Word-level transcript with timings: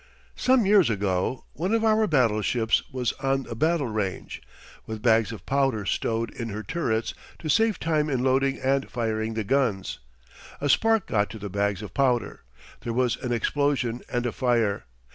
Some 0.35 0.65
years 0.65 0.89
ago 0.89 1.45
one 1.53 1.75
of 1.75 1.83
our 1.85 2.07
battleships 2.07 2.81
was 2.91 3.13
on 3.19 3.43
the 3.43 3.55
battle 3.55 3.85
range, 3.85 4.41
with 4.87 5.03
bags 5.03 5.31
of 5.31 5.45
powder 5.45 5.85
stowed 5.85 6.31
in 6.31 6.49
her 6.49 6.63
turrets 6.63 7.13
to 7.37 7.49
save 7.49 7.77
time 7.79 8.09
in 8.09 8.23
loading 8.23 8.57
and 8.59 8.89
firing 8.89 9.35
the 9.35 9.43
guns. 9.43 9.99
A 10.59 10.69
spark 10.69 11.05
got 11.05 11.29
to 11.29 11.37
the 11.37 11.51
bags 11.51 11.83
of 11.83 11.93
powder. 11.93 12.41
There 12.79 12.93
was 12.93 13.15
an 13.17 13.31
explosion 13.31 14.01
and 14.09 14.25
a 14.25 14.31
fire. 14.31 14.85